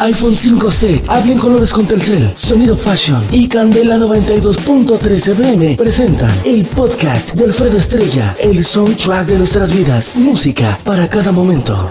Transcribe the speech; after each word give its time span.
iPhone 0.00 0.34
5C, 0.34 1.04
hablen 1.08 1.38
colores 1.38 1.72
con 1.72 1.86
Telcel, 1.86 2.32
Sonido 2.34 2.74
Fashion 2.74 3.22
y 3.30 3.46
Candela 3.46 3.98
92.3 3.98 5.32
FM 5.32 5.76
presentan 5.76 6.32
el 6.44 6.64
podcast 6.64 7.34
de 7.34 7.44
Alfredo 7.44 7.76
Estrella, 7.76 8.34
el 8.40 8.64
soundtrack 8.64 9.26
de 9.26 9.38
nuestras 9.38 9.72
vidas, 9.74 10.16
música 10.16 10.78
para 10.84 11.08
cada 11.08 11.32
momento. 11.32 11.90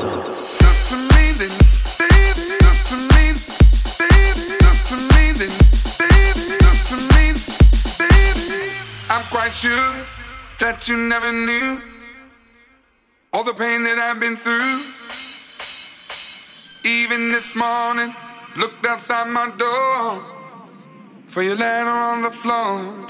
that 10.59 10.87
you 10.87 10.97
never 10.97 11.31
knew 11.31 11.81
all 13.33 13.43
the 13.43 13.53
pain 13.53 13.83
that 13.83 13.97
I've 13.97 14.19
been 14.19 14.37
through. 14.37 14.98
Even 16.85 17.31
this 17.31 17.55
morning, 17.55 18.13
looked 18.57 18.85
outside 18.85 19.27
my 19.27 19.51
door 19.57 20.23
for 21.27 21.43
your 21.43 21.55
letter 21.55 21.89
on 21.89 22.21
the 22.21 22.31
floor. 22.31 23.09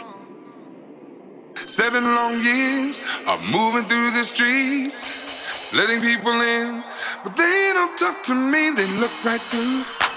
Seven 1.56 2.04
long 2.04 2.42
years 2.42 3.04
of 3.28 3.42
moving 3.44 3.84
through 3.84 4.12
the 4.12 4.24
streets, 4.24 5.74
letting 5.74 6.02
people 6.02 6.42
in, 6.42 6.84
but 7.24 7.38
they 7.38 7.72
don't 7.74 7.96
talk 7.98 8.24
to 8.24 8.34
me, 8.34 8.72
they 8.72 8.88
look 9.00 9.14
right 9.24 9.40
through 9.40 10.09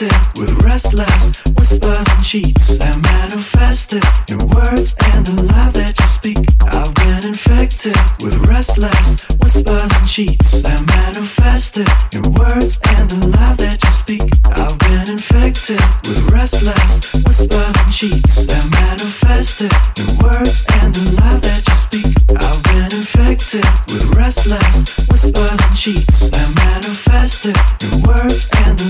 with 0.00 0.52
restless 0.64 1.42
whispers 1.58 2.06
and 2.08 2.24
cheats 2.24 2.78
that 2.78 2.96
manifested 3.04 4.00
in 4.32 4.40
words 4.48 4.96
and 5.12 5.26
the 5.26 5.44
lies 5.44 5.74
that 5.74 5.92
you 5.92 6.08
speak. 6.08 6.40
I've 6.64 6.88
been 7.04 7.20
infected 7.28 7.96
with 8.24 8.36
restless 8.48 9.28
whispers 9.44 9.90
and 9.92 10.08
cheats 10.08 10.62
that 10.62 10.80
manifested 10.88 11.88
in 12.16 12.24
words 12.32 12.80
and 12.96 13.10
the 13.12 13.28
lies 13.28 13.58
that 13.60 13.76
you 13.76 13.92
speak. 13.92 14.24
I've 14.48 14.78
been 14.88 15.04
infected 15.12 15.80
with 16.08 16.32
restless 16.32 17.12
whispers 17.28 17.74
and 17.76 17.92
cheats 17.92 18.46
that 18.48 18.64
manifested 18.72 19.72
in 20.00 20.08
words 20.24 20.64
and 20.80 20.94
the 20.96 21.04
lies 21.20 21.44
that 21.44 21.60
you 21.60 21.76
speak. 21.76 22.16
I've 22.40 22.62
been 22.72 22.88
infected 22.88 23.68
with 23.92 24.16
restless 24.16 24.96
whispers 25.12 25.60
and 25.60 25.76
cheats 25.76 26.30
that 26.32 26.48
manifested 26.56 27.56
in 27.84 28.00
words 28.08 28.48
and 28.64 28.78
the 28.80 28.89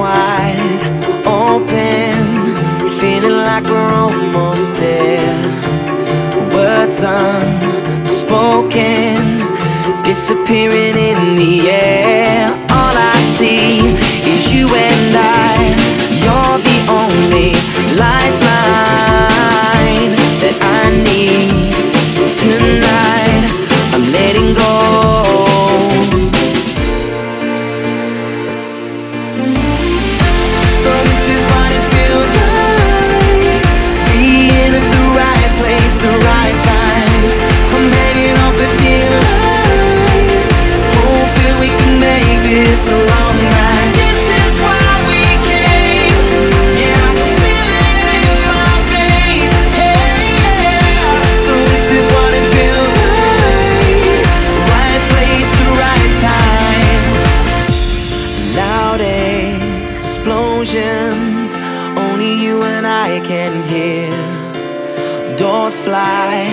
wide 0.00 0.80
open, 1.26 2.24
feeling 2.98 3.38
like 3.48 3.64
we're 3.64 3.94
almost 4.04 4.74
there. 4.76 5.38
Words 6.54 7.00
unspoken, 7.20 8.34
disappearing 10.02 10.96
in 11.10 11.20
the 11.40 11.54
air. 11.68 12.48
All 12.78 12.96
I 13.14 13.18
see 13.36 13.68
is 14.32 14.42
you 14.54 14.66
and 14.88 15.14
I. 15.16 15.54
You're 16.22 16.58
the 16.68 16.78
only 17.00 17.50
lifeline. 18.02 19.29
only 61.10 62.32
you 62.44 62.62
and 62.62 62.86
I 62.86 63.20
can 63.20 63.52
hear. 63.68 64.10
Doors 65.36 65.78
fly 65.80 66.48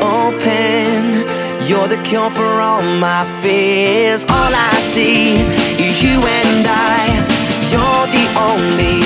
open, 0.00 1.26
you're 1.68 1.88
the 1.88 2.00
cure 2.04 2.30
for 2.30 2.60
all 2.60 2.82
my 2.82 3.24
fears. 3.42 4.24
All 4.24 4.52
I 4.54 4.80
see 4.80 5.34
is 5.86 6.02
you 6.02 6.18
and 6.40 6.66
I. 6.66 7.04
You're 7.72 8.06
the 8.18 8.26
only 8.50 8.98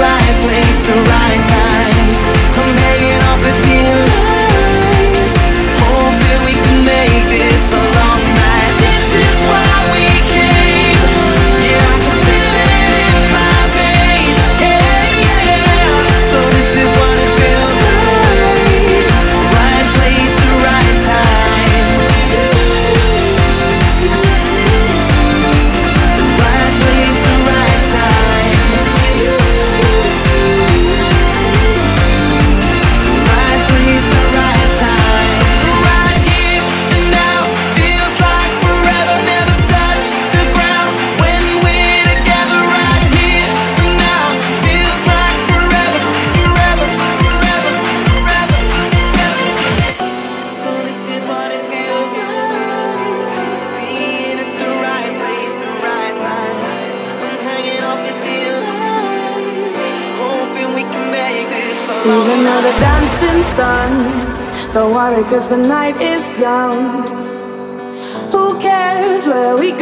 right 0.00 0.36
place, 0.42 0.80
the 0.88 0.96
right 0.96 1.42
time. 1.46 2.49
cause 65.24 65.50
the 65.50 65.56
night 65.56 65.96
is 66.00 66.38
young. 66.38 67.06
Who 68.32 68.58
cares 68.60 69.26
where 69.26 69.56
we 69.56 69.72
go? 69.72 69.79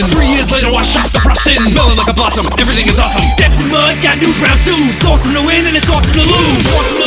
Frosting. 0.00 0.18
Three 0.18 0.34
years 0.34 0.50
later, 0.50 0.70
I 0.70 0.82
shot 0.82 1.10
the 1.12 1.20
frost 1.20 1.42
frosting. 1.42 1.64
Smelling 1.66 1.96
like 1.96 2.08
a 2.08 2.14
blossom, 2.14 2.46
everything 2.58 2.88
is 2.88 2.98
awesome. 2.98 3.22
Stepped 3.34 3.60
in 3.60 3.68
mud, 3.70 3.96
got 4.02 4.18
new 4.18 4.32
brown 4.38 4.58
shoes. 4.58 5.04
Awesome 5.04 5.34
to 5.34 5.42
win 5.42 5.66
and 5.66 5.76
it's. 5.76 5.88
Awesome 5.88 6.12
to 6.12 6.20
lose. 6.20 6.66
Awesome 6.76 6.97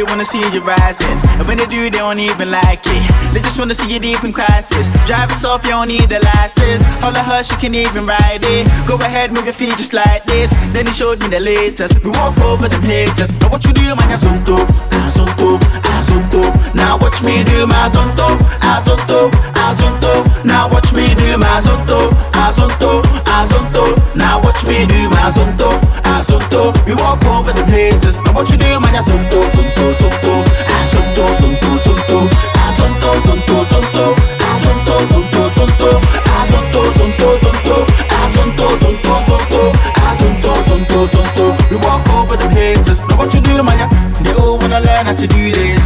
Nobody 0.00 0.12
wanna 0.16 0.24
see 0.24 0.40
you 0.40 0.62
rising. 0.62 1.18
And 1.36 1.46
when 1.46 1.58
they 1.58 1.66
do, 1.66 1.82
they 1.82 1.90
don't 1.90 2.18
even 2.18 2.50
like 2.50 2.80
it. 2.86 3.02
They 3.34 3.40
just 3.40 3.58
wanna 3.58 3.74
see 3.74 3.92
you 3.92 4.00
deep 4.00 4.24
in 4.24 4.32
crisis. 4.32 4.88
Drive 5.04 5.28
yourself, 5.28 5.62
you 5.64 5.72
don't 5.76 5.88
need 5.88 6.08
the 6.08 6.20
license. 6.24 6.82
All 7.04 7.12
of 7.12 7.26
her, 7.26 7.44
she 7.44 7.54
can 7.56 7.74
even 7.74 8.06
ride 8.06 8.40
it. 8.40 8.66
Go 8.88 8.96
ahead, 8.96 9.30
move 9.34 9.44
your 9.44 9.52
feet 9.52 9.76
just 9.76 9.92
like 9.92 10.24
this. 10.24 10.54
Then 10.72 10.86
he 10.86 10.92
showed 10.92 11.20
me 11.20 11.28
the 11.28 11.40
latest. 11.40 12.02
We 12.02 12.10
walk 12.16 12.38
over 12.40 12.66
them 12.66 12.80
haters. 12.80 13.30
Now 13.40 13.50
what 13.50 13.62
you 13.66 13.74
do, 13.74 13.82
man, 13.94 14.08
azonto, 14.16 14.56
azonto, 15.04 15.58
ah, 15.60 15.89
azonto. 16.10 16.74
Now 16.74 16.98
watch 16.98 17.22
me 17.22 17.44
do 17.44 17.66
my 17.66 17.88
azonto, 17.88 18.26
azonto, 18.60 19.30
azonto. 19.54 20.44
Now 20.44 20.68
watch 20.68 20.92
me 20.92 21.14
do 21.14 21.38
my 21.38 21.46
azonto, 21.60 22.10
azonto, 22.32 23.02
azonto. 23.26 24.16
Now 24.16 24.40
watch 24.42 24.64
me 24.66 24.86
do 24.86 25.08
my 25.10 25.30
azonto, 25.30 25.78
azonto. 26.02 26.72
We 26.86 26.94
walk 26.94 27.24
over 27.24 27.52
the 27.52 27.64
haters. 27.66 28.16
Now 28.24 28.32
what 28.32 28.50
you 28.50 28.56
do, 28.56 28.80
man, 28.80 28.94
azonto, 28.94 29.40
zonto, 29.54 29.84
zonto, 30.00 30.34
azonto, 30.78 31.24
zonto, 31.38 31.70
zonto, 31.84 32.18
azonto, 32.66 33.10
zonto, 33.26 33.56
zonto, 33.70 34.04
azonto, 34.50 34.94
zonto, 35.10 35.42
zonto, 35.56 35.90
azonto, 36.38 36.82
zonto, 36.98 37.28
zonto, 37.42 37.76
azonto, 38.22 38.66
zonto, 38.82 39.14
zonto, 39.28 39.62
azonto, 40.08 40.52
zonto, 40.68 40.98
zonto. 41.12 41.70
We 41.70 41.76
walk 41.76 42.08
over 42.10 42.36
the 42.36 42.48
haters. 42.48 43.00
Now 43.08 43.16
what 43.16 43.32
you 43.34 43.40
do, 43.40 43.62
man? 43.62 43.88
They 44.22 44.32
all 44.34 44.58
wanna 44.58 44.80
learn 44.80 45.06
how 45.06 45.14
to 45.14 45.26
do 45.26 45.50
this. 45.52 45.79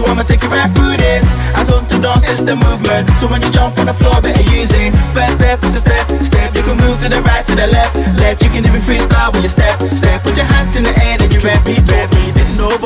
So 0.00 0.06
I'ma 0.08 0.24
take 0.24 0.40
you 0.40 0.48
right 0.48 0.72
through 0.72 0.96
this. 0.96 1.36
Azonto 1.52 2.00
dance 2.00 2.32
is 2.32 2.40
the 2.40 2.56
movement. 2.56 3.04
So 3.20 3.28
when 3.28 3.44
you 3.44 3.52
jump 3.52 3.76
on 3.76 3.84
the 3.84 3.92
floor, 3.92 4.16
better 4.24 4.40
use 4.56 4.72
it. 4.72 4.96
First 5.12 5.36
step 5.36 5.60
is 5.60 5.76
a 5.76 5.80
step, 5.84 6.08
step. 6.24 6.56
You 6.56 6.62
can 6.64 6.80
move 6.80 6.96
to 7.04 7.12
the 7.12 7.20
right, 7.20 7.44
to 7.44 7.54
the 7.54 7.68
left, 7.68 8.00
left. 8.16 8.40
You 8.40 8.48
can 8.48 8.64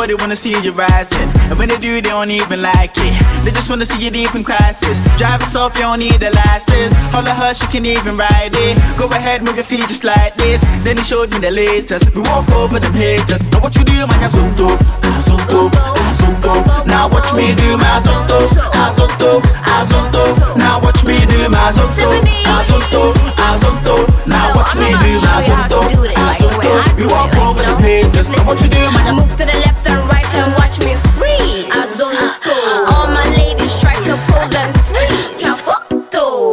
this. 0.07 0.15
Nobody 0.15 0.23
wanna 0.23 0.37
see 0.37 0.53
you 0.53 0.73
rising, 0.73 1.31
and 1.49 1.59
when 1.59 1.69
they 1.69 1.79
do, 1.79 1.95
they 1.95 2.11
don't 2.11 2.31
even 2.31 2.63
like 2.63 2.93
it. 2.97 3.45
They 3.45 3.51
just 3.51 3.71
wanna 3.71 3.87
see 3.87 4.05
you 4.05 4.11
deep 4.11 4.35
in 4.35 4.45
crisis. 4.45 5.01
Drive 5.17 5.41
yourself, 5.41 5.75
you 5.77 5.83
don't 5.83 5.99
need 5.99 6.23
a 6.23 6.31
license. 6.31 6.95
All 7.15 7.27
of 7.27 7.37
her, 7.37 7.55
she 7.55 7.67
can 7.67 7.87
even 7.87 8.17
ride 8.17 8.53
it. 8.55 8.77
Go 8.99 9.07
ahead, 9.09 9.43
move 9.45 9.57
your 9.57 9.65
feet 9.65 9.89
just 9.89 10.05
like 10.05 10.35
this. 10.37 10.61
Then 10.85 10.97
he 10.97 11.05
showed 11.05 11.33
me 11.33 11.39
the 11.39 11.51
latest. 11.51 12.15
We 12.15 12.21
walk 12.23 12.51
over 12.51 12.79
the 12.79 12.91
haters. 12.93 13.41
Now 13.53 13.61
what 13.61 13.75
you 13.77 13.85
do, 13.85 14.07
man? 14.07 14.21
Azonto, 14.21 14.77
azonto, 15.01 15.71
azonto. 15.73 16.87
Now 16.87 17.09
watch 17.09 17.33
me 17.33 17.55
do 17.55 17.79
my 17.79 18.01
azonto, 18.01 18.49
azonto, 18.85 19.41
azonto. 19.65 20.57
Now 20.57 20.81
watch 20.81 21.05
me 21.05 21.17
do 21.27 21.49
my 21.49 21.73
azonto, 21.73 22.21
azonto, 22.45 23.13
azonto. 23.41 23.97
Now 24.27 24.53
watch 24.55 24.75
me 24.77 24.93
do 25.01 25.11
my 25.25 25.41
azonto, 25.41 25.81
azonto. 26.13 26.97
We 26.99 27.07
walk 27.07 27.35
over 27.37 27.74
haters. 27.85 28.29
Now 28.29 28.43
what 28.47 28.61
you 28.61 28.69
do, 28.69 28.81
man? 28.97 29.17
Move 29.17 29.37
to 29.37 29.45
the 29.45 29.57
left 29.65 29.85
and 29.87 30.03
right 30.09 30.33
and 30.41 30.53
watch 30.57 30.81
me 30.81 30.97
free. 31.17 31.69
I 31.71 31.85
don't 31.99 32.17
Azonto. 32.17 32.57
All 32.93 33.07
my 33.13 33.27
ladies 33.37 33.81
try 33.81 33.95
to 34.09 34.17
pose 34.33 34.57
and 34.57 34.73
free. 34.89 35.13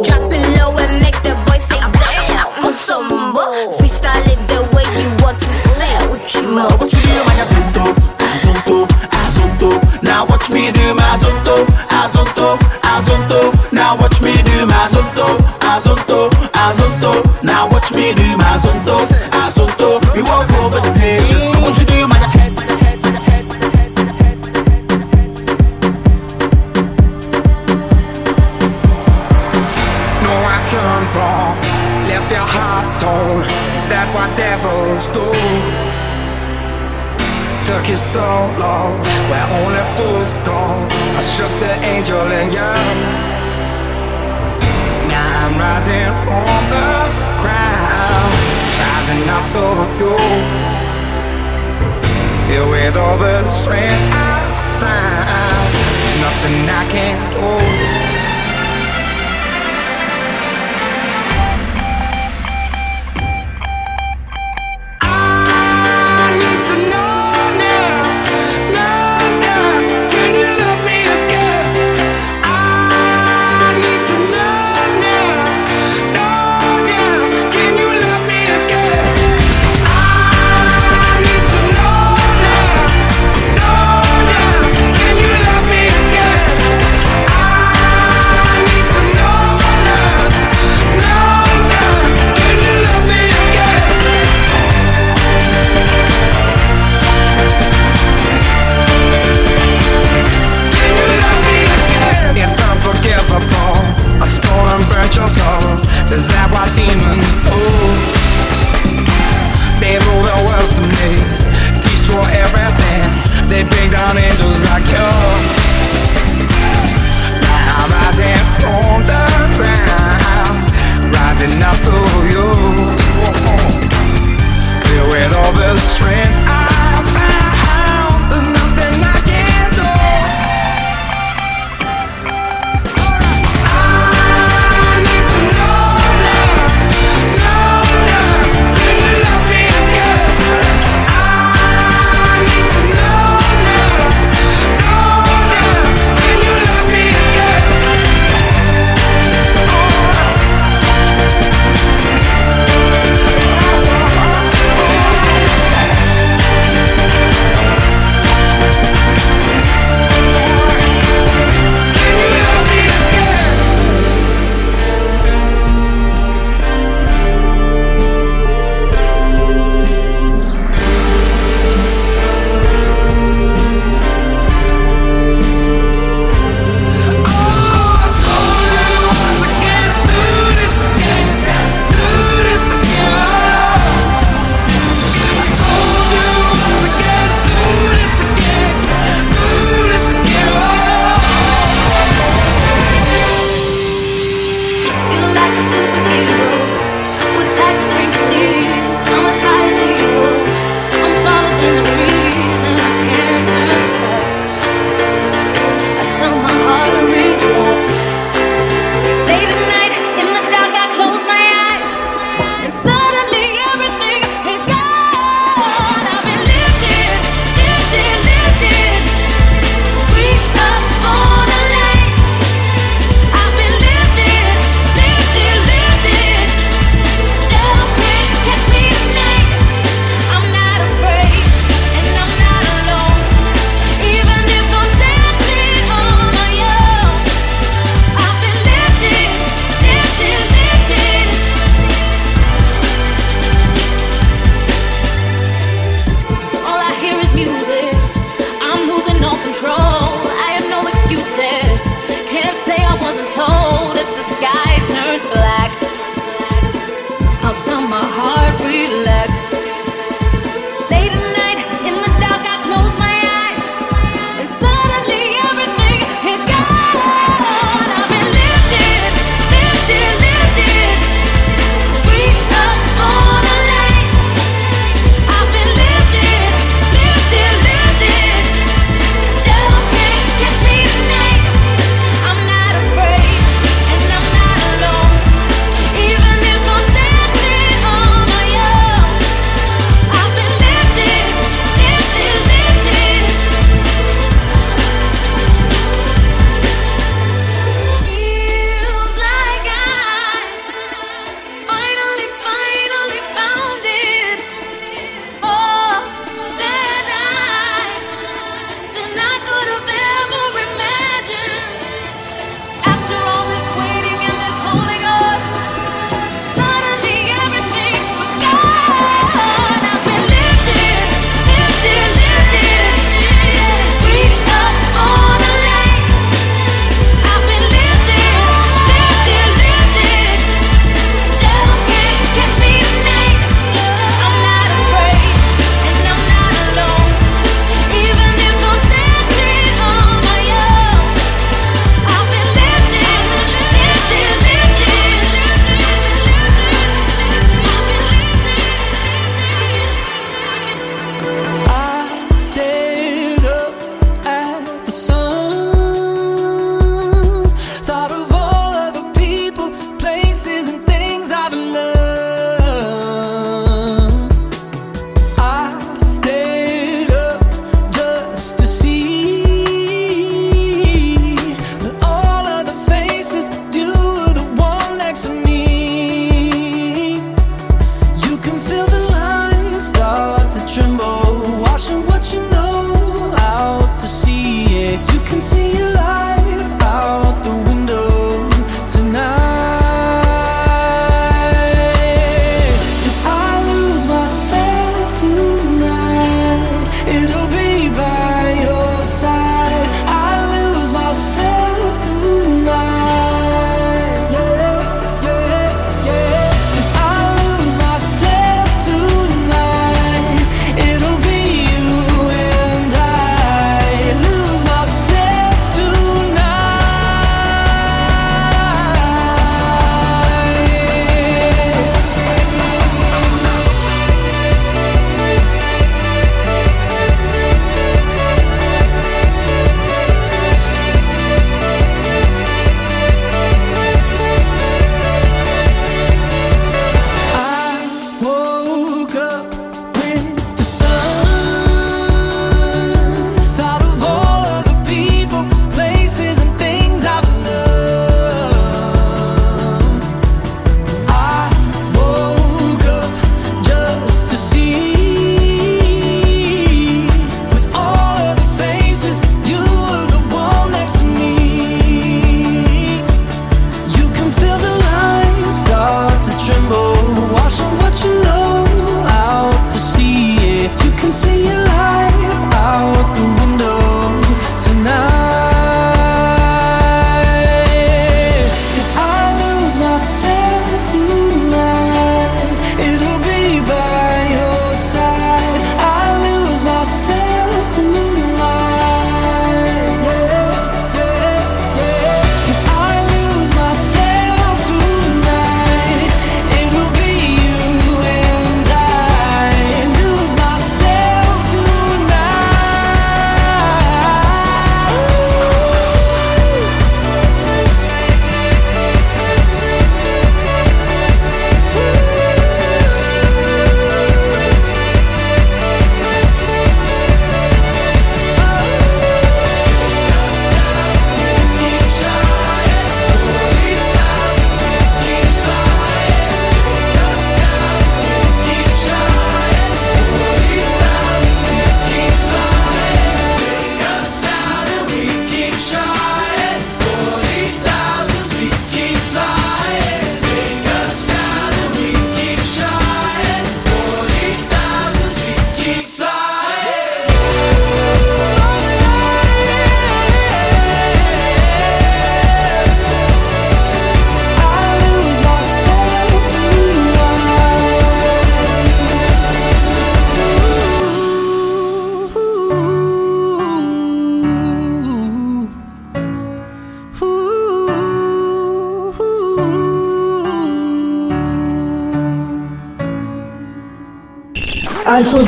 Drop 0.04 0.32
it 0.32 0.44
low 0.58 0.76
and 0.76 1.00
make 1.00 1.16
the 1.22 1.34
boys 1.46 1.64
say 1.64 1.80
damn. 1.96 2.48
Musumbo. 2.60 3.76
Freestyle 3.78 4.26
it 4.28 4.40
the 4.50 4.60
way 4.76 4.86
you 5.00 5.08
want 5.24 5.38
to 5.40 5.52
say. 5.74 5.96
Uchimo. 6.12 6.68
What 6.78 6.92
you 6.92 7.00
do, 7.00 7.24
man? 7.26 7.38
Azonto, 7.42 7.84
azonto, 8.28 8.88
azonto. 9.22 9.70
Now 10.02 10.26
watch 10.26 10.50
me 10.50 10.72
do 10.72 10.94
my 10.94 11.16
azonto, 11.16 11.64
azonto, 11.88 12.58
azonto. 12.82 13.40
Now 13.72 13.96
watch 13.96 14.20
me 14.20 14.32
do 14.42 14.66
my 14.66 14.74
azonto, 14.86 15.38
azonto, 15.60 16.28
azonto. 16.52 17.42
Now 17.42 17.68
watch 17.70 17.90
me 17.92 18.12
do 18.14 18.36
my 18.36 18.58
azonto, 18.58 19.06
azonto. 19.42 20.00
We 20.14 20.22
walk 20.22 20.50
over 20.52 20.80
the 20.80 20.92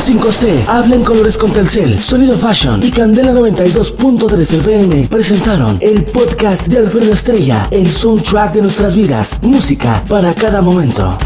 5C, 0.04 0.68
Hablen 0.68 1.02
Colores 1.02 1.38
con 1.38 1.50
Telcel, 1.50 2.02
Sonido 2.02 2.36
Fashion 2.36 2.82
y 2.82 2.90
Candela 2.90 3.32
92.3 3.32 4.58
FM 4.58 5.08
presentaron 5.08 5.78
el 5.80 6.04
podcast 6.04 6.66
de 6.66 6.76
Alfredo 6.76 7.14
Estrella, 7.14 7.68
el 7.70 7.90
soundtrack 7.90 8.52
de 8.52 8.60
nuestras 8.60 8.94
vidas, 8.94 9.38
música 9.40 10.04
para 10.06 10.34
cada 10.34 10.60
momento. 10.60 11.16